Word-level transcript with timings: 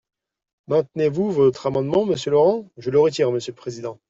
Maintenez-vous 0.67 1.29
votre 1.31 1.67
amendement, 1.67 2.07
monsieur 2.07 2.31
Laurent? 2.31 2.67
Je 2.77 2.89
le 2.89 2.99
retire, 2.99 3.31
monsieur 3.31 3.51
le 3.51 3.55
président. 3.57 3.99